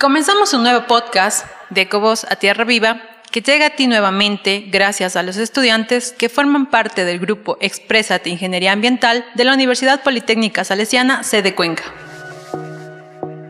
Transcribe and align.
Comenzamos 0.00 0.54
un 0.54 0.62
nuevo 0.62 0.86
podcast 0.86 1.46
de 1.68 1.82
Ecobos 1.82 2.24
a 2.24 2.36
Tierra 2.36 2.64
Viva 2.64 3.00
que 3.30 3.42
llega 3.42 3.66
a 3.66 3.70
ti 3.70 3.86
nuevamente 3.86 4.64
gracias 4.70 5.14
a 5.16 5.22
los 5.22 5.36
estudiantes 5.36 6.12
que 6.12 6.28
forman 6.28 6.70
parte 6.70 7.04
del 7.04 7.18
grupo 7.18 7.56
Exprésate 7.60 8.28
Ingeniería 8.28 8.72
Ambiental 8.72 9.24
de 9.34 9.44
la 9.44 9.54
Universidad 9.54 10.02
Politécnica 10.02 10.64
Salesiana, 10.64 11.22
sede 11.22 11.54
Cuenca. 11.54 11.84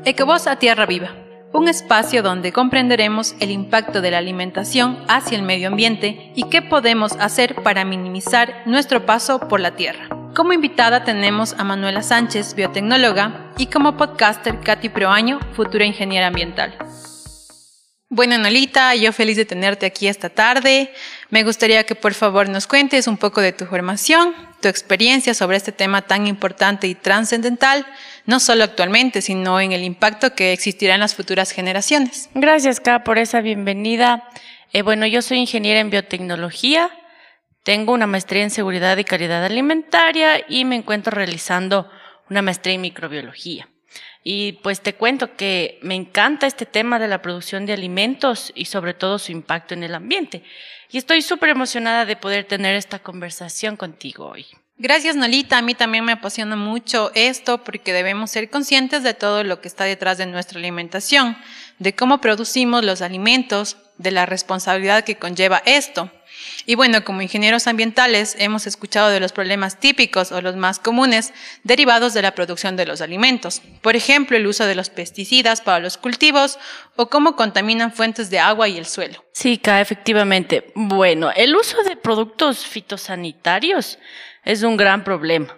Ecovoz 0.05 0.47
a 0.47 0.57
Tierra 0.57 0.87
Viva, 0.87 1.11
un 1.53 1.69
espacio 1.69 2.23
donde 2.23 2.53
comprenderemos 2.53 3.35
el 3.41 3.51
impacto 3.51 4.01
de 4.01 4.11
la 4.11 4.19
alimentación 4.19 5.05
hacia 5.09 5.37
el 5.37 5.43
medio 5.43 5.69
ambiente 5.69 6.33
y 6.35 6.49
qué 6.49 6.63
podemos 6.63 7.13
hacer 7.19 7.57
para 7.57 7.85
minimizar 7.85 8.63
nuestro 8.67 9.05
paso 9.05 9.49
por 9.49 9.61
la 9.61 9.75
tierra. 9.75 10.09
Como 10.35 10.53
invitada 10.53 11.05
tenemos 11.05 11.55
a 11.59 11.65
Manuela 11.65 12.03
Sánchez, 12.03 12.55
biotecnóloga, 12.55 13.53
y 13.59 13.67
como 13.67 13.97
podcaster 13.97 14.61
Katy 14.61 14.89
Proaño, 14.89 15.41
futura 15.55 15.85
ingeniera 15.85 16.29
ambiental. 16.29 16.77
Bueno, 18.13 18.39
Nolita, 18.39 18.95
yo 18.97 19.13
feliz 19.13 19.37
de 19.37 19.45
tenerte 19.45 19.87
aquí 19.87 20.09
esta 20.09 20.29
tarde. 20.31 20.93
Me 21.31 21.45
gustaría 21.45 21.85
que 21.85 21.95
por 21.95 22.15
favor 22.15 22.49
nos 22.49 22.67
cuentes 22.67 23.07
un 23.07 23.17
poco 23.17 23.41
de 23.41 23.53
tu 23.53 23.67
formación, 23.67 24.35
tu 24.61 24.67
experiencia 24.67 25.33
sobre 25.33 25.57
este 25.57 25.71
tema 25.71 26.03
tan 26.03 26.27
importante 26.27 26.89
y 26.89 26.97
trascendental, 26.97 27.87
no 28.31 28.39
solo 28.39 28.63
actualmente, 28.63 29.23
sino 29.23 29.61
en 29.61 29.73
el 29.73 29.83
impacto 29.83 30.37
que 30.37 30.53
existirá 30.53 30.95
en 30.95 31.01
las 31.01 31.17
futuras 31.17 31.51
generaciones. 31.51 32.31
Gracias, 32.33 32.79
Ka, 32.79 33.03
por 33.03 33.19
esa 33.19 33.41
bienvenida. 33.41 34.29
Eh, 34.73 34.83
bueno, 34.83 35.05
yo 35.05 35.21
soy 35.21 35.39
ingeniera 35.39 35.81
en 35.81 35.91
biotecnología, 35.91 36.91
tengo 37.65 37.93
una 37.93 38.07
maestría 38.07 38.45
en 38.45 38.51
seguridad 38.51 38.97
y 38.99 39.05
calidad 39.05 39.45
alimentaria 39.45 40.45
y 40.49 40.65
me 40.65 40.77
encuentro 40.77 41.11
realizando 41.11 41.91
una 42.31 42.41
maestría 42.41 42.75
en 42.75 42.83
microbiología. 42.83 43.69
Y 44.23 44.53
pues 44.63 44.81
te 44.81 44.95
cuento 44.95 45.35
que 45.35 45.81
me 45.83 45.97
encanta 45.97 46.47
este 46.47 46.67
tema 46.67 47.01
de 47.01 47.09
la 47.09 47.23
producción 47.23 47.67
de 47.67 47.73
alimentos 47.73 48.53
y 48.55 48.67
sobre 48.67 48.95
todo 48.95 49.19
su 49.19 49.33
impacto 49.33 49.75
en 49.75 49.83
el 49.83 49.93
ambiente. 49.93 50.45
Y 50.89 50.99
estoy 50.99 51.23
súper 51.23 51.49
emocionada 51.49 52.05
de 52.05 52.15
poder 52.15 52.45
tener 52.45 52.77
esta 52.77 53.01
conversación 53.01 53.77
contigo 53.77 54.29
hoy. 54.29 54.47
Gracias, 54.83 55.15
Nolita. 55.15 55.59
A 55.59 55.63
mí 55.63 55.75
también 55.75 56.07
me 56.07 56.13
apasiona 56.13 56.57
mucho 56.57 57.13
esto 57.15 57.63
porque 57.63 57.93
debemos 57.93 58.31
ser 58.31 58.49
conscientes 58.49 59.03
de 59.03 59.13
todo 59.13 59.45
lo 59.45 59.61
que 59.61 59.69
está 59.69 59.85
detrás 59.85 60.17
de 60.17 60.25
nuestra 60.25 60.59
alimentación, 60.59 61.37
de 61.79 61.95
cómo 61.95 62.23
producimos 62.23 62.83
los 62.83 63.03
alimentos, 63.03 63.77
de 63.99 64.11
la 64.11 64.25
responsabilidad 64.25 65.05
que 65.05 65.17
conlleva 65.17 65.63
esto. 65.67 66.11
Y 66.65 66.77
bueno, 66.77 67.05
como 67.05 67.21
ingenieros 67.21 67.67
ambientales 67.67 68.37
hemos 68.39 68.67
escuchado 68.67 69.11
de 69.11 69.21
los 69.21 69.33
problemas 69.33 69.79
típicos 69.79 70.33
o 70.33 70.41
los 70.41 70.57
más 70.57 70.79
comunes 70.79 71.35
derivados 71.63 72.15
de 72.15 72.23
la 72.23 72.35
producción 72.35 72.77
de 72.77 72.87
los 72.87 73.03
alimentos. 73.03 73.61
Por 73.83 73.97
ejemplo, 73.97 74.39
el 74.39 74.47
uso 74.47 74.65
de 74.65 74.75
los 74.75 74.89
pesticidas 74.89 75.61
para 75.61 75.81
los 75.81 75.99
cultivos 75.99 76.59
o 76.97 77.11
cómo 77.11 77.37
contaminan 77.37 77.93
fuentes 77.93 78.31
de 78.31 78.39
agua 78.39 78.67
y 78.67 78.79
el 78.79 78.87
suelo. 78.87 79.23
Sí, 79.33 79.61
efectivamente. 79.63 80.73
Bueno, 80.75 81.31
el 81.37 81.55
uso 81.55 81.83
de 81.83 81.97
productos 81.97 82.65
fitosanitarios 82.65 83.99
es 84.45 84.63
un 84.63 84.77
gran 84.77 85.05
problema. 85.05 85.57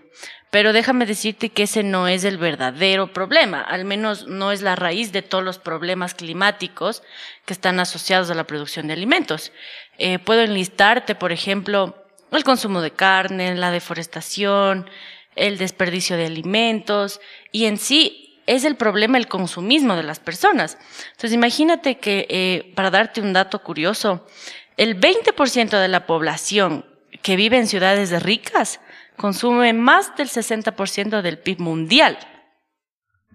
Pero 0.51 0.75
déjame 0.75 1.07
decirte 1.07 1.49
que 1.49 1.63
ese 1.63 1.83
no 1.83 2.09
es 2.09 2.25
el 2.25 2.37
verdadero 2.37 3.15
problema, 3.15 3.63
al 3.63 3.87
menos 3.87 4.27
no 4.27 4.53
es 4.53 4.61
la 4.61 4.77
raíz 4.77 5.11
de 5.11 5.23
todos 5.23 5.43
los 5.43 5.59
problemas 5.59 6.13
climáticos 6.13 7.03
que 7.47 7.55
están 7.55 7.81
asociados 7.81 8.31
a 8.31 8.35
la 8.35 8.45
producción 8.45 8.87
de 8.87 8.93
alimentos. 8.93 9.51
Eh, 9.97 10.19
puedo 10.19 10.43
enlistarte, 10.43 11.15
por 11.15 11.33
ejemplo, 11.33 12.05
el 12.31 12.45
consumo 12.45 12.83
de 12.83 12.91
carne, 12.91 13.55
la 13.55 13.71
deforestación, 13.71 14.91
el 15.37 15.57
desperdicio 15.57 16.19
de 16.19 16.27
alimentos 16.27 17.23
y 17.51 17.65
en 17.65 17.79
sí 17.79 18.43
es 18.47 18.65
el 18.65 18.77
problema 18.77 19.19
el 19.19 19.29
consumismo 19.29 19.97
de 19.97 20.03
las 20.03 20.21
personas. 20.21 20.77
Entonces 21.13 21.33
imagínate 21.33 21.97
que, 21.97 22.27
eh, 22.29 22.73
para 22.75 22.91
darte 22.91 23.23
un 23.23 23.33
dato 23.33 23.61
curioso, 23.61 24.27
el 24.77 25.01
20% 25.01 25.79
de 25.79 25.89
la 25.89 26.07
población 26.07 26.85
que 27.23 27.37
vive 27.37 27.59
en 27.59 27.67
ciudades 27.67 28.23
ricas 28.23 28.81
consume 29.17 29.73
más 29.73 30.17
del 30.17 30.29
60% 30.29 31.23
del 31.23 31.39
PIB 31.39 31.61
mundial. 31.61 32.19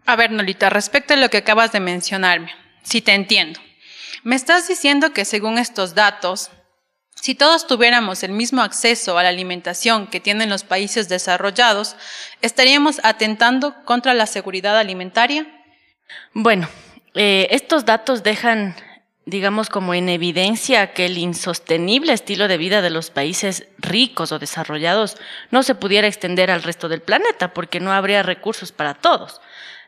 A 0.05 0.15
ver, 0.15 0.31
Nolita, 0.31 0.69
respecto 0.69 1.13
a 1.13 1.17
lo 1.17 1.29
que 1.29 1.37
acabas 1.37 1.71
de 1.71 1.79
mencionarme, 1.79 2.51
si 2.83 3.01
te 3.01 3.13
entiendo, 3.13 3.59
me 4.23 4.35
estás 4.35 4.67
diciendo 4.67 5.13
que 5.13 5.25
según 5.25 5.57
estos 5.57 5.95
datos, 5.95 6.49
si 7.15 7.35
todos 7.35 7.67
tuviéramos 7.67 8.23
el 8.23 8.31
mismo 8.31 8.61
acceso 8.61 9.17
a 9.17 9.23
la 9.23 9.29
alimentación 9.29 10.07
que 10.07 10.19
tienen 10.19 10.49
los 10.49 10.63
países 10.63 11.09
desarrollados, 11.09 11.95
¿estaríamos 12.41 12.99
atentando 13.03 13.83
contra 13.85 14.13
la 14.13 14.25
seguridad 14.25 14.77
alimentaria? 14.77 15.45
Bueno, 16.33 16.69
eh, 17.15 17.47
estos 17.51 17.85
datos 17.85 18.23
dejan 18.23 18.75
digamos, 19.27 19.69
como 19.69 19.93
en 19.93 20.07
evidencia 20.07 20.93
que 20.93 21.05
el 21.05 21.17
insostenible 21.17 22.13
estilo 22.13 22.47
de 22.47 22.57
vida 22.57 22.81
de 22.81 22.89
los 22.89 23.11
países 23.11 23.67
ricos 23.77 24.31
o 24.31 24.39
desarrollados 24.39 25.17
no 25.51 25.63
se 25.63 25.75
pudiera 25.75 26.07
extender 26.07 26.49
al 26.49 26.63
resto 26.63 26.87
del 26.87 27.01
planeta, 27.01 27.53
porque 27.53 27.81
no 27.81 27.91
habría 27.91 28.23
recursos 28.23 28.71
para 28.71 28.93
todos. 28.93 29.41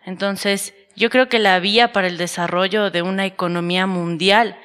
Entonces, 0.06 0.74
yo 0.98 1.10
creo 1.10 1.30
que 1.30 1.40
la 1.40 1.58
vía 1.62 1.94
para 1.94 2.08
el 2.08 2.18
desarrollo 2.18 2.92
de 2.92 3.02
una 3.02 3.26
economía 3.26 3.88
mundial 3.88 4.58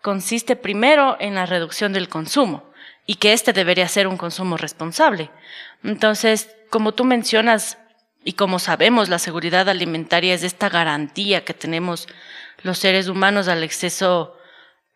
consiste 0.00 0.56
primero 0.56 1.18
en 1.20 1.34
la 1.34 1.44
reducción 1.44 1.92
del 1.92 2.08
consumo 2.08 2.72
y 3.06 3.16
que 3.16 3.34
este 3.34 3.52
debería 3.52 3.86
ser 3.86 4.06
un 4.06 4.16
consumo 4.16 4.56
responsable. 4.56 5.28
Entonces, 5.84 6.48
como 6.70 6.92
tú 6.92 7.04
mencionas 7.04 7.76
y 8.24 8.32
como 8.32 8.58
sabemos, 8.58 9.10
la 9.10 9.18
seguridad 9.18 9.68
alimentaria 9.68 10.32
es 10.32 10.42
esta 10.42 10.70
garantía 10.70 11.44
que 11.44 11.52
tenemos 11.52 12.08
los 12.62 12.78
seres 12.78 13.08
humanos 13.08 13.48
al 13.48 13.64
exceso 13.64 14.36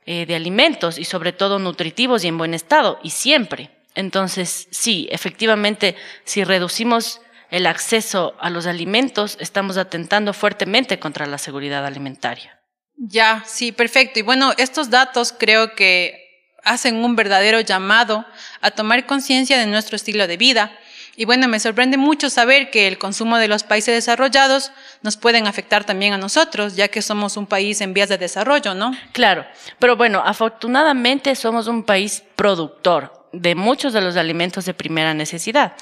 eh, 0.05 0.27
de 0.27 0.37
alimentos 0.37 0.99
y 0.99 1.05
sobre 1.05 1.33
todo 1.33 1.59
nutritivos 1.59 2.25
y 2.25 2.29
en 2.29 2.39
buen 2.39 2.55
estado, 2.55 2.99
y 3.03 3.11
siempre. 3.11 3.71
Entonces, 3.95 4.69
sí, 4.71 5.09
efectivamente, 5.11 5.97
si 6.25 6.45
reducimos 6.45 7.21
el 7.51 7.67
acceso 7.67 8.37
a 8.41 8.51
los 8.51 8.67
alimentos, 8.67 9.37
estamos 9.41 9.77
atentando 9.77 10.33
fuertemente 10.33 10.99
contra 10.99 11.27
la 11.27 11.39
seguridad 11.39 11.87
alimentaria. 11.87 12.61
Ya, 12.97 13.43
sí, 13.47 13.73
perfecto. 13.73 14.19
Y 14.19 14.23
bueno, 14.23 14.53
estos 14.59 14.91
datos 14.91 15.35
creo 15.37 15.75
que 15.75 16.27
hacen 16.63 16.97
un 16.97 17.15
verdadero 17.15 17.61
llamado 17.61 18.27
a 18.61 18.71
tomar 18.71 19.07
conciencia 19.07 19.59
de 19.59 19.67
nuestro 19.67 19.97
estilo 19.97 20.27
de 20.27 20.37
vida 20.37 20.79
y 21.17 21.25
bueno, 21.25 21.49
me 21.49 21.59
sorprende 21.59 21.97
mucho 21.97 22.29
saber 22.29 22.71
que 22.71 22.87
el 22.87 22.99
consumo 22.99 23.39
de 23.39 23.49
los 23.49 23.63
países 23.63 23.95
desarrollados 23.95 24.71
nos 25.03 25.17
pueden 25.17 25.47
afectar 25.47 25.85
también 25.85 26.13
a 26.13 26.19
nosotros, 26.19 26.77
ya 26.77 26.89
que 26.89 27.01
somos 27.01 27.39
un 27.39 27.47
país 27.47 27.81
en 27.81 27.95
vías 27.95 28.11
de 28.11 28.19
desarrollo, 28.19 28.75
¿no? 28.75 28.93
Claro, 29.13 29.47
pero 29.79 29.97
bueno, 29.97 30.23
afortunadamente 30.25 31.35
somos 31.35 31.69
un 31.69 31.85
país 31.85 32.23
productor 32.37 33.27
de 33.33 33.55
muchos 33.55 33.95
de 33.95 34.03
los 34.03 34.17
alimentos 34.17 34.67
de 34.67 34.75
primera 34.75 35.15
necesidad. 35.15 35.73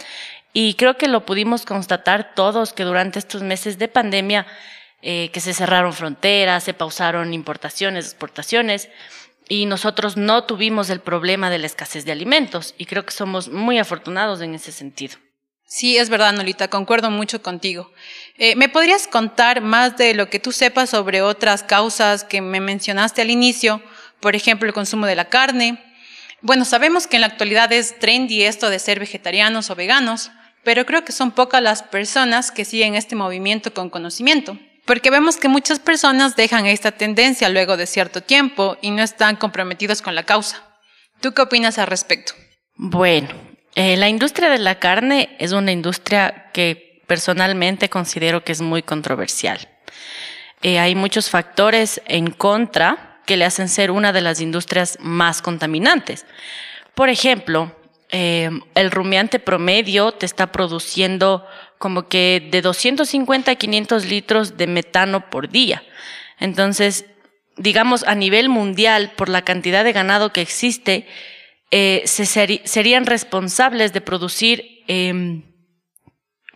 Y 0.52 0.74
creo 0.74 0.96
que 0.96 1.08
lo 1.08 1.26
pudimos 1.26 1.64
constatar 1.64 2.34
todos 2.36 2.72
que 2.72 2.84
durante 2.84 3.18
estos 3.18 3.42
meses 3.42 3.76
de 3.76 3.88
pandemia, 3.88 4.46
eh, 5.02 5.30
que 5.32 5.40
se 5.40 5.52
cerraron 5.52 5.92
fronteras, 5.92 6.62
se 6.62 6.74
pausaron 6.74 7.34
importaciones, 7.34 8.06
exportaciones, 8.06 8.88
y 9.48 9.66
nosotros 9.66 10.16
no 10.16 10.44
tuvimos 10.44 10.90
el 10.90 11.00
problema 11.00 11.50
de 11.50 11.58
la 11.58 11.66
escasez 11.66 12.04
de 12.04 12.12
alimentos 12.12 12.74
y 12.78 12.86
creo 12.86 13.04
que 13.04 13.12
somos 13.12 13.48
muy 13.48 13.78
afortunados 13.78 14.40
en 14.40 14.54
ese 14.54 14.72
sentido. 14.72 15.16
Sí, 15.66 15.96
es 15.96 16.08
verdad, 16.10 16.32
Nolita, 16.32 16.68
concuerdo 16.68 17.10
mucho 17.10 17.42
contigo. 17.42 17.90
Eh, 18.38 18.54
¿Me 18.54 18.68
podrías 18.68 19.08
contar 19.08 19.60
más 19.60 19.96
de 19.96 20.14
lo 20.14 20.28
que 20.28 20.38
tú 20.38 20.52
sepas 20.52 20.90
sobre 20.90 21.22
otras 21.22 21.62
causas 21.62 22.22
que 22.22 22.40
me 22.40 22.60
mencionaste 22.60 23.22
al 23.22 23.30
inicio? 23.30 23.82
Por 24.20 24.36
ejemplo, 24.36 24.68
el 24.68 24.74
consumo 24.74 25.06
de 25.06 25.16
la 25.16 25.30
carne. 25.30 25.82
Bueno, 26.42 26.64
sabemos 26.64 27.06
que 27.06 27.16
en 27.16 27.22
la 27.22 27.28
actualidad 27.28 27.72
es 27.72 27.98
trendy 27.98 28.42
esto 28.42 28.68
de 28.70 28.78
ser 28.78 29.00
vegetarianos 29.00 29.70
o 29.70 29.74
veganos, 29.74 30.30
pero 30.62 30.86
creo 30.86 31.04
que 31.04 31.12
son 31.12 31.30
pocas 31.30 31.62
las 31.62 31.82
personas 31.82 32.50
que 32.50 32.64
siguen 32.64 32.94
este 32.94 33.16
movimiento 33.16 33.72
con 33.72 33.90
conocimiento. 33.90 34.58
Porque 34.84 35.10
vemos 35.10 35.36
que 35.36 35.48
muchas 35.48 35.78
personas 35.78 36.36
dejan 36.36 36.66
esta 36.66 36.92
tendencia 36.92 37.48
luego 37.48 37.76
de 37.76 37.86
cierto 37.86 38.22
tiempo 38.22 38.76
y 38.82 38.90
no 38.90 39.02
están 39.02 39.36
comprometidos 39.36 40.02
con 40.02 40.14
la 40.14 40.24
causa. 40.24 40.62
¿Tú 41.20 41.32
qué 41.32 41.42
opinas 41.42 41.78
al 41.78 41.86
respecto? 41.86 42.34
Bueno, 42.76 43.28
eh, 43.74 43.96
la 43.96 44.08
industria 44.08 44.50
de 44.50 44.58
la 44.58 44.78
carne 44.78 45.36
es 45.38 45.52
una 45.52 45.72
industria 45.72 46.50
que 46.52 47.02
personalmente 47.06 47.88
considero 47.88 48.44
que 48.44 48.52
es 48.52 48.60
muy 48.60 48.82
controversial. 48.82 49.68
Eh, 50.62 50.78
hay 50.78 50.94
muchos 50.94 51.30
factores 51.30 52.02
en 52.06 52.30
contra 52.30 53.20
que 53.26 53.36
le 53.36 53.44
hacen 53.44 53.68
ser 53.68 53.90
una 53.90 54.12
de 54.12 54.20
las 54.20 54.40
industrias 54.40 54.98
más 55.00 55.40
contaminantes. 55.40 56.26
Por 56.94 57.08
ejemplo, 57.08 57.74
eh, 58.10 58.50
el 58.74 58.90
rumiante 58.90 59.38
promedio 59.38 60.12
te 60.12 60.26
está 60.26 60.52
produciendo 60.52 61.46
como 61.84 62.08
que 62.08 62.48
de 62.50 62.62
250 62.62 63.50
a 63.50 63.56
500 63.56 64.06
litros 64.06 64.56
de 64.56 64.66
metano 64.66 65.28
por 65.28 65.50
día. 65.50 65.82
Entonces, 66.40 67.04
digamos, 67.58 68.04
a 68.04 68.14
nivel 68.14 68.48
mundial, 68.48 69.12
por 69.18 69.28
la 69.28 69.42
cantidad 69.42 69.84
de 69.84 69.92
ganado 69.92 70.32
que 70.32 70.40
existe, 70.40 71.06
eh, 71.70 72.00
se 72.06 72.24
serían 72.24 73.04
responsables 73.04 73.92
de 73.92 74.00
producir 74.00 74.82
em, 74.88 75.42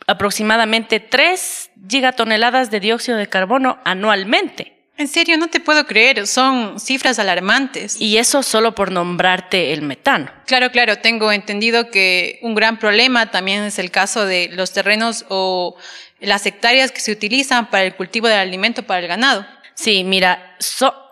aproximadamente 0.07 0.99
3 0.99 1.73
gigatoneladas 1.87 2.71
de 2.71 2.81
dióxido 2.81 3.19
de 3.19 3.27
carbono 3.27 3.81
anualmente. 3.85 4.78
En 4.99 5.07
serio, 5.07 5.39
no 5.39 5.47
te 5.47 5.61
puedo 5.61 5.87
creer, 5.87 6.27
son 6.27 6.81
cifras 6.81 7.21
alarmantes. 7.21 8.01
Y 8.01 8.19
eso 8.19 8.43
solo 8.43 8.75
por 8.75 8.91
nombrarte 8.91 9.73
el 9.73 9.83
metano. 9.83 10.29
Claro, 10.45 10.73
claro, 10.73 10.99
tengo 10.99 11.31
entendido 11.31 11.89
que 11.91 12.41
un 12.43 12.57
gran 12.57 12.81
problema 12.81 13.31
también 13.31 13.63
es 13.63 13.79
el 13.79 13.93
caso 13.93 14.27
de 14.27 14.51
los 14.53 14.73
terrenos 14.73 15.25
o 15.29 15.77
las 16.19 16.45
hectáreas 16.47 16.91
que 16.91 16.99
se 16.99 17.13
utilizan 17.13 17.71
para 17.71 17.85
el 17.85 17.95
cultivo 17.95 18.27
del 18.27 18.39
alimento 18.39 18.83
para 18.83 18.99
el 18.99 19.07
ganado. 19.07 19.47
Sí, 19.75 20.03
mira, 20.03 20.57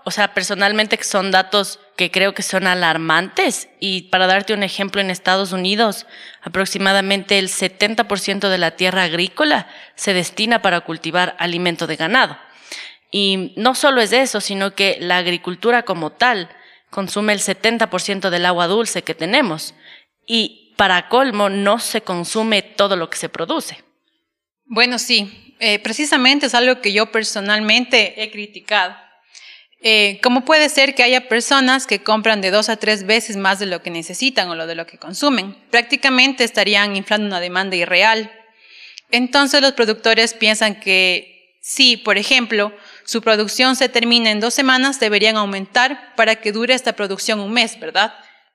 o 0.05 0.11
sea, 0.11 0.35
personalmente 0.35 0.99
son 1.05 1.31
datos 1.31 1.79
que 1.97 2.11
creo 2.11 2.35
que 2.35 2.43
son 2.43 2.67
alarmantes 2.67 3.69
y 3.79 4.03
para 4.03 4.27
darte 4.27 4.53
un 4.53 4.65
ejemplo, 4.65 5.01
en 5.01 5.11
Estados 5.11 5.53
Unidos 5.53 6.07
aproximadamente 6.43 7.39
el 7.39 7.49
70% 7.49 8.49
de 8.49 8.59
la 8.59 8.73
tierra 8.73 9.05
agrícola 9.05 9.69
se 9.95 10.13
destina 10.13 10.61
para 10.61 10.81
cultivar 10.81 11.37
alimento 11.39 11.87
de 11.87 11.95
ganado. 11.95 12.37
Y 13.11 13.53
no 13.57 13.75
solo 13.75 14.01
es 14.01 14.13
eso, 14.13 14.41
sino 14.41 14.75
que 14.75 14.99
la 15.01 15.19
agricultura 15.19 15.85
como 15.85 16.13
tal 16.13 16.49
consume 16.91 17.33
el 17.33 17.41
70% 17.41 18.31
del 18.31 18.47
agua 18.47 18.67
dulce 18.67 19.03
que 19.03 19.15
tenemos 19.15 19.75
y 20.27 20.75
para 20.77 21.09
colmo 21.09 21.49
no 21.49 21.79
se 21.79 22.03
consume 22.03 22.63
todo 22.63 22.97
lo 22.97 23.09
que 23.11 23.19
se 23.19 23.29
produce. 23.29 23.83
Bueno, 24.65 24.99
sí, 24.99 25.55
eh, 25.61 25.79
precisamente 25.79 26.47
es 26.47 26.55
algo 26.55 26.81
que 26.81 26.93
yo 26.93 27.11
personalmente 27.13 28.23
he 28.23 28.31
criticado. 28.31 28.97
Eh, 29.81 30.19
¿Cómo 30.23 30.45
puede 30.45 30.69
ser 30.69 30.95
que 30.95 31.03
haya 31.03 31.29
personas 31.29 31.87
que 31.87 32.03
compran 32.03 32.41
de 32.41 32.51
dos 32.51 32.69
a 32.69 32.77
tres 32.77 33.07
veces 33.07 33.37
más 33.37 33.59
de 33.59 33.67
lo 33.67 33.83
que 33.83 33.91
necesitan 33.91 34.49
o 34.49 34.55
lo 34.55 34.67
de 34.67 34.75
lo 34.75 34.87
que 34.87 34.99
consumen? 34.99 35.57
Prácticamente 35.71 36.45
estarían 36.45 36.97
inflando 36.97 37.27
una 37.27 37.41
demanda 37.41 37.77
irreal. 37.77 38.33
Entonces 39.11 39.63
los 39.63 39.73
productores 39.73 40.35
piensan 40.35 40.81
que 40.81 41.59
si, 41.61 41.97
por 41.97 42.19
ejemplo, 42.19 42.73
su 43.07 43.23
producción 43.23 43.77
se 43.77 43.89
termina 43.89 44.31
en 44.31 44.41
dos 44.41 44.53
semanas, 44.53 45.01
deberían 45.01 45.37
aumentar 45.37 46.15
para 46.17 46.37
que 46.37 46.53
dure 46.53 46.75
esta 46.75 46.95
producción 46.95 47.41
un 47.41 47.53
mes, 47.53 47.79
¿verdad? 47.79 48.15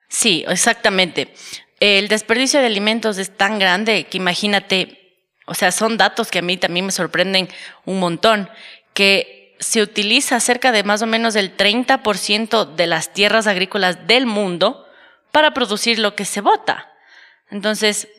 Sí, 0.09 0.44
exactamente. 0.48 1.33
El 1.80 2.09
desperdicio 2.09 2.59
de 2.59 2.68
alimentos 2.68 3.18
es 3.18 3.36
tan 3.36 3.59
grande 3.59 4.03
que 4.03 4.18
imagínate, 4.18 5.24
o 5.48 5.53
sea, 5.53 5.71
son 5.71 5.98
datos 5.98 6.30
que 6.30 6.39
a 6.39 6.44
mí 6.44 6.57
también 6.57 6.86
me 6.86 6.92
sorprenden 6.92 7.48
un 7.86 8.00
montón, 8.00 8.50
que 8.94 9.56
se 9.59 9.81
utiliza 9.81 10.39
cerca 10.39 10.71
de 10.71 10.83
más 10.83 11.01
o 11.01 11.07
menos 11.07 11.36
el 11.36 11.56
30% 11.56 12.75
de 12.75 12.88
las 12.88 13.13
tierras 13.13 13.48
agrícolas 13.48 14.06
del 14.06 14.25
mundo 14.25 14.86
para 15.31 15.53
producir 15.53 15.98
lo 15.98 16.13
que 16.15 16.25
se 16.25 16.42
bota. 16.42 16.92
Entonces, 17.50 18.09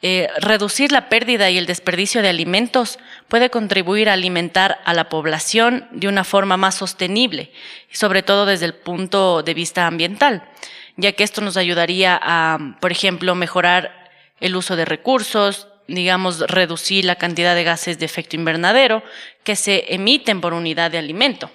eh, 0.00 0.28
reducir 0.38 0.92
la 0.92 1.08
pérdida 1.08 1.50
y 1.50 1.58
el 1.58 1.66
desperdicio 1.66 2.22
de 2.22 2.28
alimentos 2.28 3.00
puede 3.26 3.50
contribuir 3.50 4.08
a 4.08 4.12
alimentar 4.12 4.80
a 4.84 4.94
la 4.94 5.08
población 5.08 5.88
de 5.90 6.06
una 6.06 6.22
forma 6.22 6.56
más 6.56 6.76
sostenible, 6.76 7.50
sobre 7.90 8.22
todo 8.22 8.46
desde 8.46 8.66
el 8.66 8.74
punto 8.74 9.42
de 9.42 9.54
vista 9.54 9.88
ambiental, 9.88 10.48
ya 10.96 11.12
que 11.12 11.24
esto 11.24 11.40
nos 11.40 11.56
ayudaría 11.56 12.18
a, 12.22 12.76
por 12.80 12.92
ejemplo, 12.92 13.34
mejorar 13.34 14.10
el 14.38 14.54
uso 14.54 14.76
de 14.76 14.84
recursos, 14.84 15.66
digamos, 15.88 16.40
reducir 16.40 17.04
la 17.04 17.16
cantidad 17.16 17.56
de 17.56 17.64
gases 17.64 17.98
de 17.98 18.06
efecto 18.06 18.36
invernadero 18.36 19.02
que 19.42 19.56
se 19.56 19.92
emiten 19.94 20.40
por 20.40 20.54
unidad 20.54 20.92
de 20.92 20.98
alimento. 20.98 21.50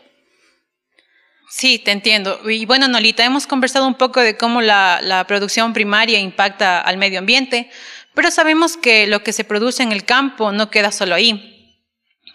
Sí, 1.49 1.77
te 1.77 1.91
entiendo. 1.91 2.49
Y 2.49 2.65
bueno, 2.65 2.87
Nolita, 2.87 3.23
hemos 3.23 3.45
conversado 3.45 3.85
un 3.85 3.93
poco 3.93 4.19
de 4.19 4.37
cómo 4.37 4.61
la, 4.61 4.99
la 5.03 5.25
producción 5.27 5.71
primaria 5.71 6.19
impacta 6.19 6.81
al 6.81 6.97
medio 6.97 7.19
ambiente, 7.19 7.69
pero 8.13 8.31
sabemos 8.31 8.77
que 8.77 9.07
lo 9.07 9.23
que 9.23 9.33
se 9.33 9.43
produce 9.43 9.83
en 9.83 9.91
el 9.91 10.05
campo 10.05 10.51
no 10.51 10.69
queda 10.69 10.91
solo 10.91 11.15
ahí. 11.15 11.49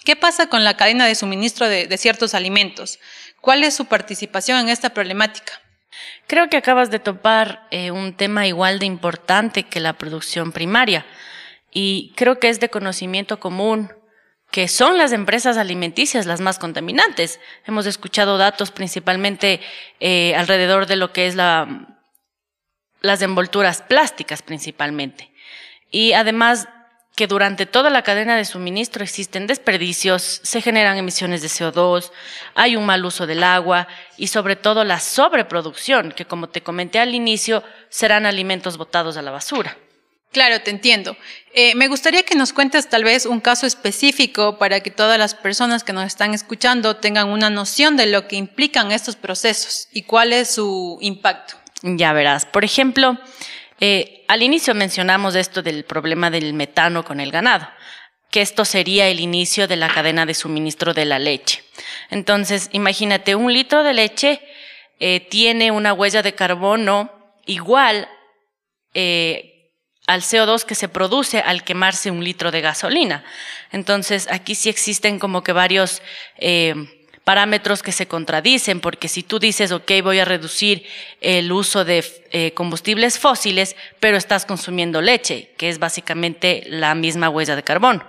¿Qué 0.04 0.16
pasa 0.16 0.48
con 0.48 0.64
la 0.64 0.76
cadena 0.76 1.06
de 1.06 1.14
suministro 1.14 1.68
de, 1.68 1.98
ciertos 1.98 2.34
alimentos? 2.34 2.98
¿Cuál 3.40 3.62
es 3.64 3.74
su 3.74 3.86
participación 3.86 4.58
en 4.58 4.68
esta 4.68 4.90
problemática? 4.90 5.52
Creo 6.26 6.48
que 6.48 6.56
acabas 6.56 6.90
de 6.90 6.98
topar 6.98 7.66
eh, 7.70 7.90
un 7.90 8.14
tema 8.14 8.46
igual 8.46 8.78
de 8.78 8.86
importante 8.86 9.64
que 9.64 9.80
la 9.80 9.94
producción 9.94 10.52
primaria 10.52 11.04
y 11.70 12.12
creo 12.16 12.38
que 12.38 12.48
es 12.48 12.60
de 12.60 12.70
conocimiento 12.70 13.38
común 13.38 13.92
que 14.50 14.66
son 14.66 14.96
las 14.96 15.12
empresas 15.12 15.58
alimenticias 15.58 16.26
las 16.26 16.40
más 16.40 16.58
contaminantes. 16.58 17.38
Hemos 17.66 17.86
escuchado 17.86 18.38
datos 18.38 18.70
principalmente 18.70 19.60
eh, 20.00 20.34
alrededor 20.36 20.86
de 20.86 20.96
lo 20.96 21.12
que 21.12 21.26
es 21.26 21.34
la, 21.34 21.98
las 23.00 23.20
envolturas 23.22 23.82
plásticas 23.82 24.42
principalmente. 24.42 25.30
Y 25.90 26.12
además 26.12 26.68
que 27.18 27.26
durante 27.26 27.66
toda 27.66 27.90
la 27.90 28.02
cadena 28.02 28.36
de 28.36 28.44
suministro 28.44 29.02
existen 29.02 29.48
desperdicios, 29.48 30.40
se 30.44 30.60
generan 30.60 30.98
emisiones 30.98 31.42
de 31.42 31.48
CO2, 31.48 32.12
hay 32.54 32.76
un 32.76 32.86
mal 32.86 33.04
uso 33.04 33.26
del 33.26 33.42
agua 33.42 33.88
y 34.16 34.28
sobre 34.28 34.54
todo 34.54 34.84
la 34.84 35.00
sobreproducción, 35.00 36.12
que 36.12 36.26
como 36.26 36.48
te 36.48 36.62
comenté 36.62 37.00
al 37.00 37.16
inicio, 37.16 37.64
serán 37.88 38.24
alimentos 38.24 38.76
botados 38.76 39.16
a 39.16 39.22
la 39.22 39.32
basura. 39.32 39.76
Claro, 40.30 40.60
te 40.60 40.70
entiendo. 40.70 41.16
Eh, 41.54 41.74
me 41.74 41.88
gustaría 41.88 42.22
que 42.22 42.36
nos 42.36 42.52
cuentes 42.52 42.88
tal 42.88 43.02
vez 43.02 43.26
un 43.26 43.40
caso 43.40 43.66
específico 43.66 44.56
para 44.56 44.78
que 44.78 44.92
todas 44.92 45.18
las 45.18 45.34
personas 45.34 45.82
que 45.82 45.92
nos 45.92 46.04
están 46.04 46.34
escuchando 46.34 46.96
tengan 46.96 47.30
una 47.30 47.50
noción 47.50 47.96
de 47.96 48.06
lo 48.06 48.28
que 48.28 48.36
implican 48.36 48.92
estos 48.92 49.16
procesos 49.16 49.88
y 49.90 50.02
cuál 50.02 50.32
es 50.32 50.50
su 50.54 50.98
impacto. 51.00 51.54
Ya 51.82 52.12
verás, 52.12 52.44
por 52.44 52.64
ejemplo, 52.64 53.18
eh, 53.80 54.24
al 54.28 54.42
inicio 54.42 54.74
mencionamos 54.74 55.34
esto 55.34 55.62
del 55.62 55.84
problema 55.84 56.30
del 56.30 56.52
metano 56.54 57.04
con 57.04 57.20
el 57.20 57.30
ganado, 57.30 57.68
que 58.30 58.42
esto 58.42 58.64
sería 58.64 59.08
el 59.08 59.20
inicio 59.20 59.68
de 59.68 59.76
la 59.76 59.88
cadena 59.88 60.26
de 60.26 60.34
suministro 60.34 60.94
de 60.94 61.04
la 61.04 61.18
leche. 61.18 61.62
Entonces, 62.10 62.68
imagínate, 62.72 63.34
un 63.34 63.52
litro 63.52 63.84
de 63.84 63.94
leche 63.94 64.40
eh, 65.00 65.20
tiene 65.20 65.70
una 65.70 65.92
huella 65.92 66.22
de 66.22 66.34
carbono 66.34 67.12
igual 67.46 68.08
eh, 68.94 69.72
al 70.06 70.22
CO2 70.22 70.64
que 70.64 70.74
se 70.74 70.88
produce 70.88 71.38
al 71.38 71.62
quemarse 71.62 72.10
un 72.10 72.24
litro 72.24 72.50
de 72.50 72.60
gasolina. 72.60 73.24
Entonces, 73.70 74.26
aquí 74.30 74.54
sí 74.54 74.68
existen 74.68 75.18
como 75.18 75.44
que 75.44 75.52
varios 75.52 76.02
parámetros 77.28 77.82
que 77.82 77.92
se 77.92 78.08
contradicen, 78.08 78.80
porque 78.80 79.06
si 79.06 79.22
tú 79.22 79.38
dices, 79.38 79.70
ok, 79.70 79.92
voy 80.02 80.18
a 80.18 80.24
reducir 80.24 80.86
el 81.20 81.52
uso 81.52 81.84
de 81.84 82.02
eh, 82.30 82.54
combustibles 82.54 83.18
fósiles, 83.18 83.76
pero 84.00 84.16
estás 84.16 84.46
consumiendo 84.46 85.02
leche, 85.02 85.50
que 85.58 85.68
es 85.68 85.78
básicamente 85.78 86.62
la 86.68 86.94
misma 86.94 87.28
huella 87.28 87.54
de 87.54 87.62
carbón. 87.62 88.02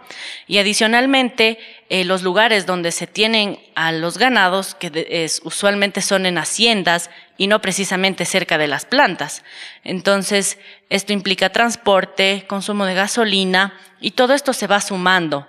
Y 0.47 0.59
adicionalmente, 0.59 1.59
eh, 1.89 2.05
los 2.05 2.23
lugares 2.23 2.65
donde 2.65 2.93
se 2.93 3.07
tienen 3.07 3.59
a 3.75 3.91
los 3.91 4.17
ganados, 4.17 4.73
que 4.73 5.29
usualmente 5.43 5.99
son 6.01 6.25
en 6.25 6.37
haciendas 6.37 7.09
y 7.37 7.47
no 7.47 7.59
precisamente 7.59 8.23
cerca 8.23 8.57
de 8.57 8.67
las 8.67 8.85
plantas. 8.85 9.43
Entonces, 9.83 10.57
esto 10.89 11.11
implica 11.11 11.49
transporte, 11.49 12.45
consumo 12.47 12.85
de 12.85 12.93
gasolina, 12.93 13.77
y 13.99 14.11
todo 14.11 14.33
esto 14.33 14.53
se 14.53 14.67
va 14.67 14.79
sumando. 14.79 15.45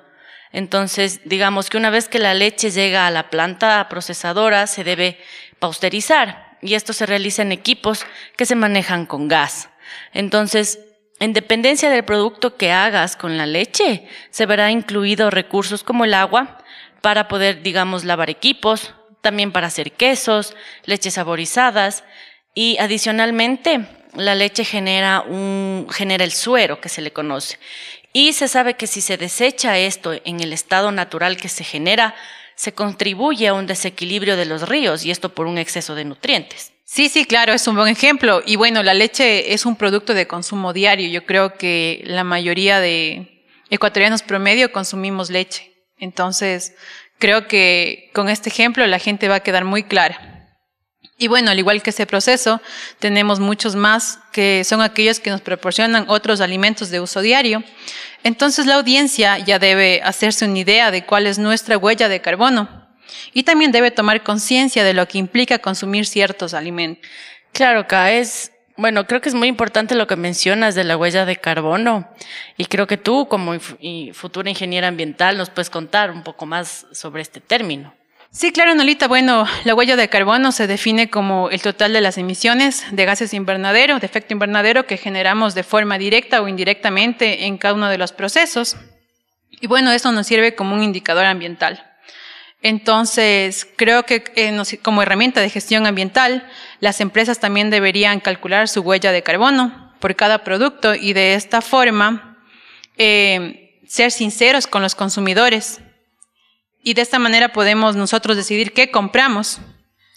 Entonces, 0.53 1.21
digamos 1.25 1.71
que 1.71 1.77
una 1.77 1.91
vez 1.91 2.09
que 2.09 2.19
la 2.19 2.35
leche 2.35 2.71
llega 2.71 3.07
a 3.07 3.11
la 3.11 3.31
planta 3.31 3.89
procesadora, 3.89 4.67
se 4.67 4.85
debe 4.85 5.19
pausterizar 5.59 6.57
y 6.61 6.75
esto 6.75 6.93
se 6.93 7.07
realiza 7.07 7.43
en 7.43 7.53
equipos 7.53 8.05
que 8.37 8.47
se 8.47 8.57
manejan 8.57 9.07
con 9.07 9.29
gas. 9.29 9.69
Entonces, 10.13 10.81
en 11.21 11.33
dependencia 11.33 11.91
del 11.91 12.05
producto 12.05 12.57
que 12.57 12.73
hagas 12.73 13.17
con 13.17 13.37
la 13.37 13.47
leche, 13.47 14.09
se 14.31 14.47
verá 14.47 14.71
incluido 14.71 15.31
recursos 15.31 15.85
como 15.85 16.05
el 16.05 16.15
agua 16.15 16.59
para 17.01 17.29
poder, 17.29 17.63
digamos, 17.63 18.05
lavar 18.05 18.31
equipos, 18.31 18.95
también 19.21 19.53
para 19.53 19.69
hacer 19.69 19.93
quesos, 19.93 20.57
leches 20.85 21.15
saborizadas 21.15 22.05
y 22.55 22.79
adicionalmente 22.79 23.87
la 24.15 24.35
leche 24.35 24.65
genera 24.65 25.21
un 25.21 25.87
genera 25.91 26.25
el 26.25 26.33
suero 26.33 26.81
que 26.81 26.89
se 26.89 27.01
le 27.01 27.13
conoce 27.13 27.59
y 28.13 28.33
se 28.33 28.49
sabe 28.49 28.75
que 28.75 28.87
si 28.87 29.01
se 29.01 29.17
desecha 29.17 29.79
esto 29.79 30.13
en 30.25 30.41
el 30.41 30.53
estado 30.53 30.91
natural 30.93 31.37
que 31.37 31.49
se 31.49 31.65
genera, 31.65 32.15
se 32.57 32.73
contribuye 32.73 33.49
a 33.49 33.55
un 33.55 33.67
desequilibrio 33.67 34.37
de 34.37 34.45
los 34.45 34.69
ríos 34.69 35.05
y 35.05 35.11
esto 35.11 35.35
por 35.35 35.47
un 35.47 35.59
exceso 35.59 35.95
de 35.95 36.05
nutrientes. 36.05 36.73
Sí, 36.85 37.09
sí, 37.09 37.25
claro, 37.25 37.53
es 37.53 37.67
un 37.69 37.77
buen 37.77 37.89
ejemplo. 37.89 38.43
Y 38.45 38.57
bueno, 38.57 38.83
la 38.83 38.95
leche 38.95 39.55
es 39.55 39.65
un 39.65 39.77
producto 39.77 40.13
de 40.13 40.27
consumo 40.27 40.73
diario. 40.73 41.09
Yo 41.09 41.25
creo 41.25 41.55
que 41.55 42.03
la 42.05 42.25
mayoría 42.25 42.81
de 42.81 43.47
ecuatorianos 43.71 44.23
promedio 44.23 44.73
consumimos 44.73 45.31
leche. 45.31 45.73
Entonces, 45.99 46.75
creo 47.19 47.47
que 47.47 48.11
con 48.13 48.29
este 48.29 48.49
ejemplo 48.49 48.85
la 48.87 48.99
gente 48.99 49.29
va 49.29 49.37
a 49.37 49.43
quedar 49.45 49.65
muy 49.65 49.85
clara. 49.85 50.30
Y 51.21 51.29
bueno, 51.29 51.51
al 51.51 51.59
igual 51.59 51.83
que 51.83 51.91
ese 51.91 52.07
proceso, 52.07 52.63
tenemos 52.99 53.41
muchos 53.41 53.77
más 53.77 54.21
que 54.33 54.65
son 54.65 54.81
aquellos 54.81 55.21
que 55.21 55.29
nos 55.29 55.43
proporcionan 55.43 56.07
otros 56.09 56.41
alimentos 56.41 56.89
de 56.89 56.99
uso 56.99 57.21
diario. 57.21 57.63
Entonces 58.25 58.65
la 58.65 58.77
audiencia 58.77 59.37
ya 59.39 59.59
debe 59.59 60.01
hacerse 60.03 60.47
una 60.47 60.59
idea 60.59 60.91
de 60.91 61.05
cuál 61.05 61.27
es 61.27 61.39
nuestra 61.39 61.77
huella 61.77 62.09
de 62.09 62.23
carbono 62.23 62.89
y 63.35 63.43
también 63.43 63.71
debe 63.71 63.91
tomar 63.91 64.23
conciencia 64.23 64.83
de 64.83 64.95
lo 64.95 65.07
que 65.07 65.19
implica 65.19 65.59
consumir 65.59 66.07
ciertos 66.07 66.55
alimentos. 66.55 67.07
Claro, 67.53 67.87
que 67.87 68.19
es 68.19 68.53
Bueno, 68.79 69.07
creo 69.07 69.21
que 69.21 69.29
es 69.29 69.35
muy 69.35 69.49
importante 69.49 69.95
lo 69.95 70.07
que 70.07 70.17
mencionas 70.17 70.75
de 70.75 70.85
la 70.85 70.97
huella 70.97 71.27
de 71.27 71.37
carbono 71.37 72.09
y 72.57 72.65
creo 72.65 72.87
que 72.87 72.97
tú 72.97 73.29
como 73.29 73.61
futura 74.15 74.49
ingeniera 74.49 74.89
ambiental 74.89 75.37
nos 75.37 75.51
puedes 75.51 75.69
contar 75.69 76.13
un 76.13 76.23
poco 76.23 76.47
más 76.47 76.87
sobre 76.93 77.21
este 77.21 77.41
término. 77.41 78.00
Sí, 78.33 78.53
claro, 78.53 78.77
Nolita. 78.77 79.09
Bueno, 79.09 79.45
la 79.65 79.75
huella 79.75 79.97
de 79.97 80.09
carbono 80.09 80.53
se 80.53 80.69
define 80.69 81.11
como 81.11 81.51
el 81.51 81.63
total 81.63 81.93
de 81.93 82.01
las 82.01 82.17
emisiones 82.17 82.85
de 82.93 83.05
gases 83.05 83.35
invernadero, 83.35 83.99
de 83.99 84.07
efecto 84.07 84.33
invernadero 84.33 84.87
que 84.87 84.97
generamos 84.97 85.57
de 85.57 85.65
forma 85.65 85.99
directa 85.99 86.41
o 86.41 86.47
indirectamente 86.47 87.47
en 87.47 87.59
cada 87.59 87.75
uno 87.75 87.89
de 87.89 87.99
los 87.99 88.13
procesos. 88.13 88.77
Y 89.51 89.67
bueno, 89.67 89.91
eso 89.91 90.13
nos 90.13 90.29
sirve 90.29 90.55
como 90.55 90.77
un 90.77 90.85
indicador 90.85 91.25
ambiental. 91.25 91.85
Entonces, 92.63 93.67
creo 93.75 94.05
que 94.05 94.23
eh, 94.37 94.57
como 94.81 95.03
herramienta 95.03 95.41
de 95.41 95.51
gestión 95.51 95.87
ambiental, 95.87 96.49
las 96.79 97.01
empresas 97.01 97.41
también 97.41 97.69
deberían 97.69 98.21
calcular 98.21 98.69
su 98.69 98.83
huella 98.83 99.11
de 99.11 99.25
carbono 99.25 99.93
por 99.99 100.15
cada 100.15 100.45
producto 100.45 100.95
y 100.95 101.15
de 101.15 101.35
esta 101.35 101.63
forma 101.63 102.39
eh, 102.97 103.81
ser 103.89 104.13
sinceros 104.13 104.69
con 104.69 104.83
los 104.83 104.95
consumidores 104.95 105.81
y 106.83 106.95
de 106.95 107.03
esta 107.03 107.19
manera 107.19 107.53
podemos 107.53 107.97
nosotros 107.97 108.37
decidir 108.37 108.73
qué 108.73 108.91
compramos 108.91 109.61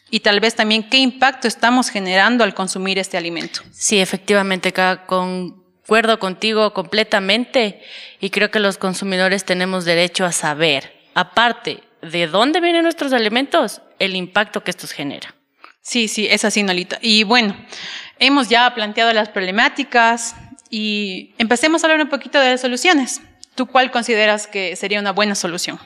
y 0.09 0.19
tal 0.19 0.39
vez 0.39 0.55
también 0.55 0.83
qué 0.89 0.97
impacto 0.97 1.47
estamos 1.47 1.89
generando 1.89 2.43
al 2.43 2.53
consumir 2.53 2.99
este 2.99 3.17
alimento. 3.17 3.61
Sí, 3.71 3.99
efectivamente, 3.99 4.73
concuerdo 5.05 6.19
contigo 6.19 6.73
completamente 6.73 7.81
y 8.19 8.29
creo 8.29 8.51
que 8.51 8.59
los 8.59 8.77
consumidores 8.77 9.43
tenemos 9.43 9.85
derecho 9.85 10.25
a 10.25 10.31
saber, 10.31 10.93
aparte 11.15 11.81
de 12.01 12.27
dónde 12.27 12.59
vienen 12.59 12.83
nuestros 12.83 13.13
alimentos, 13.13 13.81
el 13.99 14.15
impacto 14.15 14.63
que 14.63 14.71
estos 14.71 14.91
generan. 14.91 15.33
Sí, 15.81 16.07
sí, 16.07 16.27
es 16.29 16.45
así, 16.45 16.63
Nolita. 16.63 16.97
Y 17.01 17.23
bueno, 17.23 17.55
hemos 18.19 18.49
ya 18.49 18.73
planteado 18.73 19.11
las 19.13 19.29
problemáticas 19.29 20.35
y 20.69 21.33
empecemos 21.37 21.83
a 21.83 21.87
hablar 21.87 22.01
un 22.01 22.09
poquito 22.09 22.39
de 22.39 22.51
las 22.51 22.61
soluciones. 22.61 23.21
¿Tú 23.55 23.65
cuál 23.65 23.91
consideras 23.91 24.47
que 24.47 24.75
sería 24.75 24.99
una 24.99 25.11
buena 25.11 25.35
solución? 25.35 25.79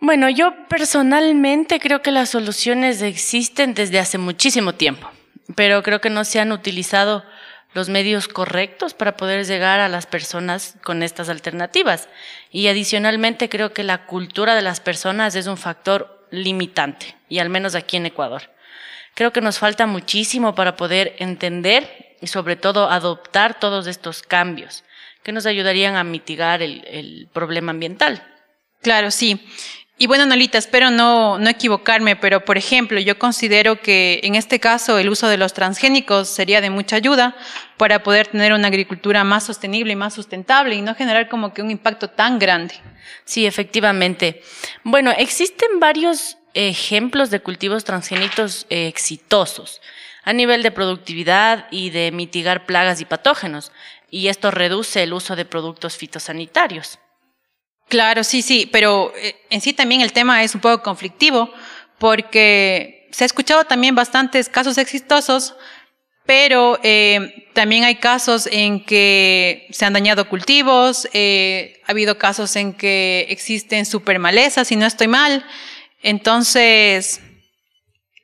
Bueno, 0.00 0.28
yo 0.28 0.54
personalmente 0.68 1.80
creo 1.80 2.02
que 2.02 2.10
las 2.10 2.30
soluciones 2.30 3.02
existen 3.02 3.74
desde 3.74 3.98
hace 3.98 4.18
muchísimo 4.18 4.74
tiempo, 4.74 5.10
pero 5.56 5.82
creo 5.82 6.00
que 6.00 6.10
no 6.10 6.24
se 6.24 6.40
han 6.40 6.52
utilizado 6.52 7.24
los 7.74 7.88
medios 7.88 8.28
correctos 8.28 8.94
para 8.94 9.16
poder 9.16 9.44
llegar 9.44 9.80
a 9.80 9.88
las 9.88 10.06
personas 10.06 10.76
con 10.82 11.02
estas 11.02 11.28
alternativas. 11.28 12.08
Y 12.50 12.68
adicionalmente 12.68 13.48
creo 13.48 13.72
que 13.72 13.84
la 13.84 14.06
cultura 14.06 14.54
de 14.54 14.62
las 14.62 14.80
personas 14.80 15.34
es 15.34 15.46
un 15.46 15.56
factor 15.56 16.26
limitante, 16.30 17.16
y 17.28 17.38
al 17.40 17.48
menos 17.48 17.74
aquí 17.74 17.96
en 17.96 18.06
Ecuador. 18.06 18.42
Creo 19.14 19.32
que 19.32 19.40
nos 19.40 19.58
falta 19.58 19.86
muchísimo 19.86 20.54
para 20.54 20.76
poder 20.76 21.16
entender 21.18 22.16
y 22.20 22.28
sobre 22.28 22.56
todo 22.56 22.90
adoptar 22.90 23.58
todos 23.58 23.86
estos 23.86 24.22
cambios 24.22 24.84
que 25.22 25.32
nos 25.32 25.46
ayudarían 25.46 25.96
a 25.96 26.04
mitigar 26.04 26.62
el, 26.62 27.28
problema 27.32 27.70
ambiental. 27.70 28.22
Claro, 28.80 29.10
sí. 29.10 29.44
Y 30.00 30.06
bueno, 30.06 30.26
Nolita, 30.26 30.58
espero 30.58 30.92
no, 30.92 31.40
no 31.40 31.50
equivocarme, 31.50 32.14
pero 32.14 32.44
por 32.44 32.56
ejemplo, 32.56 33.00
yo 33.00 33.18
considero 33.18 33.80
que 33.80 34.20
en 34.22 34.36
este 34.36 34.60
caso 34.60 34.96
el 34.96 35.08
uso 35.08 35.26
de 35.26 35.36
los 35.36 35.54
transgénicos 35.54 36.28
sería 36.28 36.60
de 36.60 36.70
mucha 36.70 36.94
ayuda 36.94 37.36
para 37.76 38.04
poder 38.04 38.28
tener 38.28 38.52
una 38.52 38.68
agricultura 38.68 39.24
más 39.24 39.42
sostenible 39.44 39.94
y 39.94 39.96
más 39.96 40.14
sustentable 40.14 40.76
y 40.76 40.82
no 40.82 40.94
generar 40.94 41.28
como 41.28 41.52
que 41.52 41.62
un 41.62 41.72
impacto 41.72 42.10
tan 42.10 42.38
grande. 42.38 42.76
Sí, 43.24 43.44
efectivamente. 43.44 44.40
Bueno, 44.84 45.10
existen 45.10 45.80
varios 45.80 46.38
ejemplos 46.54 47.30
de 47.30 47.40
cultivos 47.40 47.82
transgénicos 47.82 48.66
eh, 48.70 48.86
exitosos 48.86 49.80
a 50.22 50.32
nivel 50.32 50.62
de 50.62 50.70
productividad 50.70 51.66
y 51.72 51.90
de 51.90 52.12
mitigar 52.12 52.66
plagas 52.66 53.00
y 53.00 53.04
patógenos, 53.04 53.72
y 54.10 54.28
esto 54.28 54.50
reduce 54.50 55.02
el 55.02 55.12
uso 55.12 55.34
de 55.34 55.44
productos 55.44 55.96
fitosanitarios. 55.96 56.98
Claro, 57.88 58.22
sí, 58.22 58.42
sí, 58.42 58.68
pero 58.70 59.12
eh, 59.16 59.34
en 59.50 59.60
sí 59.60 59.72
también 59.72 60.02
el 60.02 60.12
tema 60.12 60.42
es 60.42 60.54
un 60.54 60.60
poco 60.60 60.82
conflictivo 60.82 61.50
porque 61.98 63.08
se 63.10 63.24
ha 63.24 63.26
escuchado 63.26 63.64
también 63.64 63.94
bastantes 63.94 64.48
casos 64.48 64.76
exitosos, 64.76 65.54
pero 66.26 66.78
eh, 66.82 67.48
también 67.54 67.84
hay 67.84 67.96
casos 67.96 68.46
en 68.52 68.84
que 68.84 69.66
se 69.70 69.86
han 69.86 69.94
dañado 69.94 70.28
cultivos, 70.28 71.08
eh, 71.14 71.80
ha 71.86 71.92
habido 71.92 72.18
casos 72.18 72.54
en 72.56 72.74
que 72.74 73.26
existen 73.30 73.86
supermalezas, 73.86 74.68
si 74.68 74.76
no 74.76 74.84
estoy 74.84 75.08
mal, 75.08 75.44
entonces 76.02 77.22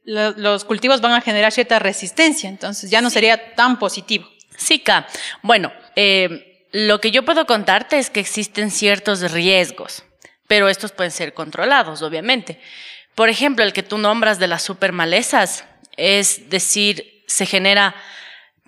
los 0.05 0.67
cultivos 0.67 1.01
van 1.01 1.13
a 1.13 1.23
generar 1.23 1.51
cierta 1.51 1.79
resistencia, 1.79 2.51
entonces 2.51 2.91
ya 2.91 3.01
no 3.01 3.09
sería 3.09 3.55
tan 3.55 3.79
positivo. 3.79 4.29
Sí, 4.59 4.81
K. 4.81 5.07
Bueno, 5.43 5.73
eh, 5.97 6.54
lo 6.75 7.01
que 7.01 7.13
yo 7.13 7.25
puedo 7.25 7.47
contarte 7.47 7.99
es 7.99 8.11
que 8.11 8.19
existen 8.19 8.73
ciertos 8.73 9.31
riesgos, 9.31 10.03
pero 10.49 10.69
estos 10.69 10.91
pueden 10.91 11.13
ser 11.13 11.33
controlados, 11.33 12.03
obviamente. 12.03 12.61
Por 13.15 13.29
ejemplo, 13.29 13.65
el 13.65 13.73
que 13.73 13.85
tú 13.85 13.97
nombras 13.97 14.41
de 14.41 14.49
las 14.49 14.65
supermalezas, 14.65 15.67
es 15.97 16.51
decir, 16.51 17.23
se 17.29 17.47
genera 17.47 17.95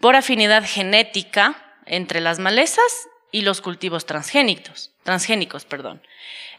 por 0.00 0.14
afinidad 0.14 0.62
genética 0.64 1.80
entre 1.84 2.20
las 2.20 2.38
malezas 2.38 3.08
y 3.32 3.42
los 3.42 3.60
cultivos 3.60 4.06
transgénicos, 4.06 4.92
transgénicos, 5.02 5.64
perdón. 5.64 6.00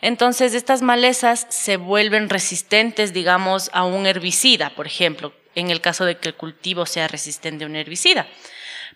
Entonces, 0.02 0.54
estas 0.54 0.82
malezas 0.82 1.48
se 1.50 1.78
vuelven 1.78 2.28
resistentes, 2.28 3.14
digamos, 3.14 3.70
a 3.72 3.86
un 3.86 4.06
herbicida, 4.06 4.72
por 4.72 4.86
ejemplo, 4.86 5.34
en 5.56 5.72
el 5.72 5.80
caso 5.80 6.04
de 6.04 6.18
que 6.18 6.28
el 6.28 6.36
cultivo 6.36 6.86
sea 6.86 7.08
resistente 7.08 7.64
a 7.64 7.68
un 7.68 7.78
herbicida. 7.78 8.28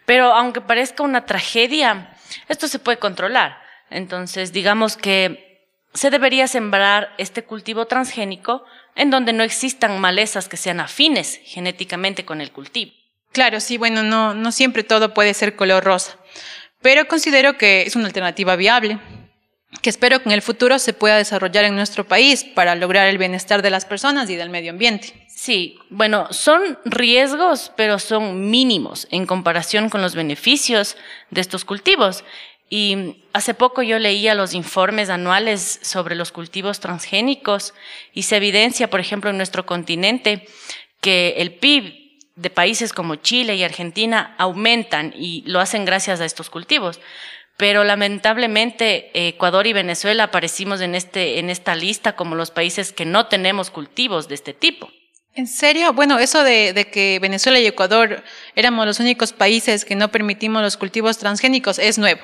Pero 0.05 0.34
aunque 0.34 0.60
parezca 0.60 1.03
una 1.03 1.25
tragedia, 1.25 2.17
esto 2.48 2.68
se 2.68 2.80
puede 2.80 3.00
controlar. 3.00 3.62
Entonces, 3.90 4.54
digamos 4.54 4.98
que 4.98 5.52
se 5.94 6.10
debería 6.10 6.48
sembrar 6.48 7.14
este 7.18 7.44
cultivo 7.44 7.86
transgénico 7.86 8.64
en 8.96 9.10
donde 9.10 9.34
no 9.34 9.44
existan 9.44 10.00
malezas 10.00 10.48
que 10.48 10.58
sean 10.58 10.80
afines 10.80 11.40
genéticamente 11.44 12.26
con 12.26 12.42
el 12.42 12.52
cultivo. 12.52 12.92
Claro, 13.32 13.60
sí, 13.60 13.78
bueno, 13.78 14.04
no, 14.04 14.34
no 14.34 14.52
siempre 14.52 14.84
todo 14.84 15.14
puede 15.14 15.34
ser 15.34 15.56
color 15.56 15.84
rosa, 15.84 16.18
pero 16.82 17.08
considero 17.08 17.58
que 17.58 17.84
es 17.84 17.96
una 17.96 18.08
alternativa 18.08 18.56
viable, 18.56 19.00
que 19.82 19.90
espero 19.90 20.22
que 20.22 20.30
en 20.30 20.34
el 20.34 20.42
futuro 20.42 20.80
se 20.80 20.94
pueda 20.94 21.18
desarrollar 21.18 21.63
en 21.63 21.75
nuestro 21.75 22.06
país 22.06 22.44
para 22.44 22.75
lograr 22.75 23.08
el 23.08 23.18
bienestar 23.18 23.62
de 23.62 23.70
las 23.70 23.86
personas 23.86 24.30
y 24.30 24.36
del 24.36 24.50
medio 24.50 24.72
ambiente. 24.72 25.13
Sí, 25.28 25.80
bueno, 25.90 26.28
son 26.32 26.78
riesgos, 26.86 27.72
pero 27.78 27.98
son 27.98 28.50
mínimos 28.50 29.08
en 29.12 29.25
comparación 29.25 29.90
con 29.90 30.01
los 30.01 30.13
beneficios 30.13 30.98
de 31.30 31.42
estos 31.42 31.66
cultivos. 31.66 32.24
Y 32.70 33.18
hace 33.34 33.54
poco 33.54 33.82
yo 33.82 33.98
leía 33.98 34.36
los 34.36 34.54
informes 34.54 35.10
anuales 35.10 35.80
sobre 35.82 36.16
los 36.16 36.32
cultivos 36.32 36.80
transgénicos 36.80 37.74
y 38.13 38.24
se 38.24 38.38
evidencia, 38.38 38.90
por 38.90 39.00
ejemplo, 39.00 39.30
en 39.30 39.38
nuestro 39.38 39.66
continente 39.66 40.48
que 41.01 41.36
el 41.38 41.54
PIB 41.54 42.01
de 42.36 42.50
países 42.50 42.94
como 42.94 43.16
Chile 43.16 43.56
y 43.56 43.63
Argentina 43.63 44.36
aumentan 44.38 45.13
y 45.18 45.44
lo 45.46 45.60
hacen 45.60 45.86
gracias 45.86 46.22
a 46.22 46.25
estos 46.25 46.50
cultivos. 46.50 47.00
Pero 47.58 47.84
lamentablemente 47.84 49.12
Ecuador 49.13 49.67
y 49.67 49.74
Venezuela 49.74 50.25
aparecimos 50.25 50.81
en, 50.81 50.96
este, 50.96 51.39
en 51.39 51.50
esta 51.50 51.75
lista 51.75 52.15
como 52.15 52.36
los 52.36 52.51
países 52.51 52.91
que 52.91 53.05
no 53.05 53.27
tenemos 53.27 53.70
cultivos 53.70 54.27
de 54.27 54.36
este 54.36 54.53
tipo. 54.53 54.89
¿En 55.34 55.48
serio? 55.48 55.93
Bueno, 55.93 56.20
eso 56.20 56.43
de, 56.43 56.89
que 56.91 57.20
Venezuela 57.22 57.60
y 57.60 57.65
Ecuador 57.65 58.24
éramos 58.55 58.86
los 58.86 59.00
únicos 59.00 59.31
países 59.31 59.86
que 59.86 59.96
no 59.96 60.12
permitimos 60.12 60.62
los 60.62 60.75
cultivos 60.75 61.17
transgénicos 61.17 61.79
es 61.79 61.98
nuevo. 61.98 62.22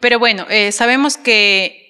Pero 0.00 0.18
bueno, 0.18 0.46
eh, 0.48 0.72
sabemos 0.72 1.18
que 1.18 1.84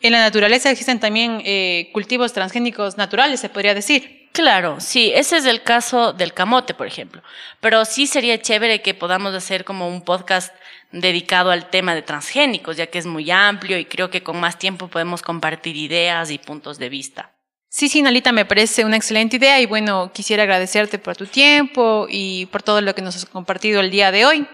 en 0.00 0.12
la 0.12 0.20
naturaleza 0.20 0.70
existen 0.70 1.00
también 1.00 1.40
eh, 1.44 1.90
cultivos 1.92 2.34
transgénicos 2.34 2.98
naturales, 2.98 3.40
se 3.40 3.48
podría 3.48 3.74
decir. 3.74 4.27
Claro, 4.32 4.80
sí, 4.80 5.10
ese 5.14 5.36
es 5.38 5.46
el 5.46 5.62
caso 5.62 6.12
del 6.12 6.32
camote, 6.32 6.74
por 6.74 6.86
ejemplo. 6.86 7.22
Pero 7.60 7.84
sí 7.84 8.06
sería 8.06 8.40
chévere 8.40 8.82
que 8.82 8.94
podamos 8.94 9.34
hacer 9.34 9.64
como 9.64 9.88
un 9.88 10.02
podcast 10.02 10.54
dedicado 10.92 11.50
al 11.50 11.70
tema 11.70 11.94
de 11.94 12.02
transgénicos, 12.02 12.76
ya 12.76 12.86
que 12.86 12.98
es 12.98 13.06
muy 13.06 13.30
amplio 13.30 13.78
y 13.78 13.84
creo 13.84 14.10
que 14.10 14.22
con 14.22 14.38
más 14.40 14.58
tiempo 14.58 14.88
podemos 14.88 15.22
compartir 15.22 15.76
ideas 15.76 16.30
y 16.30 16.38
puntos 16.38 16.78
de 16.78 16.88
vista. 16.88 17.37
Sí, 17.70 17.90
sí, 17.90 18.00
Nalita, 18.00 18.32
me 18.32 18.46
parece 18.46 18.86
una 18.86 18.96
excelente 18.96 19.36
idea 19.36 19.60
y 19.60 19.66
bueno, 19.66 20.10
quisiera 20.14 20.44
agradecerte 20.44 20.98
por 20.98 21.16
tu 21.16 21.26
tiempo 21.26 22.06
y 22.08 22.46
por 22.46 22.62
todo 22.62 22.80
lo 22.80 22.94
que 22.94 23.02
nos 23.02 23.14
has 23.16 23.26
compartido 23.26 23.80
el 23.80 23.90
día 23.90 24.10
de 24.10 24.24
hoy. 24.24 24.46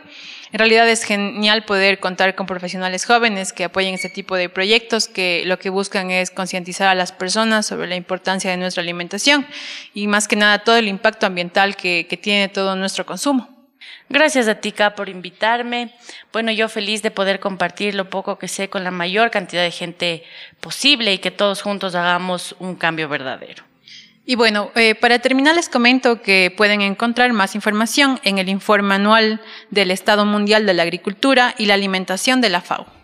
En 0.50 0.58
realidad 0.58 0.88
es 0.88 1.04
genial 1.04 1.64
poder 1.64 2.00
contar 2.00 2.34
con 2.34 2.46
profesionales 2.46 3.04
jóvenes 3.04 3.52
que 3.52 3.64
apoyen 3.64 3.94
este 3.94 4.08
tipo 4.08 4.34
de 4.34 4.48
proyectos 4.48 5.06
que 5.06 5.44
lo 5.46 5.60
que 5.60 5.70
buscan 5.70 6.10
es 6.10 6.32
concientizar 6.32 6.88
a 6.88 6.94
las 6.96 7.12
personas 7.12 7.66
sobre 7.66 7.86
la 7.86 7.96
importancia 7.96 8.50
de 8.50 8.56
nuestra 8.56 8.82
alimentación 8.82 9.46
y 9.94 10.08
más 10.08 10.26
que 10.26 10.36
nada 10.36 10.64
todo 10.64 10.76
el 10.76 10.88
impacto 10.88 11.26
ambiental 11.26 11.76
que, 11.76 12.06
que 12.08 12.16
tiene 12.16 12.48
todo 12.48 12.74
nuestro 12.74 13.06
consumo. 13.06 13.53
Gracias 14.14 14.46
a 14.46 14.54
ti, 14.54 14.72
por 14.94 15.08
invitarme. 15.08 15.92
Bueno, 16.32 16.52
yo 16.52 16.68
feliz 16.68 17.02
de 17.02 17.10
poder 17.10 17.40
compartir 17.40 17.96
lo 17.96 18.10
poco 18.10 18.38
que 18.38 18.46
sé 18.46 18.68
con 18.68 18.84
la 18.84 18.92
mayor 18.92 19.32
cantidad 19.32 19.64
de 19.64 19.72
gente 19.72 20.22
posible 20.60 21.12
y 21.12 21.18
que 21.18 21.32
todos 21.32 21.62
juntos 21.62 21.96
hagamos 21.96 22.54
un 22.60 22.76
cambio 22.76 23.08
verdadero. 23.08 23.64
Y 24.24 24.36
bueno, 24.36 24.70
eh, 24.76 24.94
para 24.94 25.18
terminar 25.18 25.56
les 25.56 25.68
comento 25.68 26.22
que 26.22 26.54
pueden 26.56 26.80
encontrar 26.80 27.32
más 27.32 27.56
información 27.56 28.20
en 28.22 28.38
el 28.38 28.48
informe 28.48 28.94
anual 28.94 29.40
del 29.70 29.90
Estado 29.90 30.24
Mundial 30.24 30.64
de 30.64 30.74
la 30.74 30.84
Agricultura 30.84 31.56
y 31.58 31.66
la 31.66 31.74
Alimentación 31.74 32.40
de 32.40 32.50
la 32.50 32.60
FAO. 32.60 33.03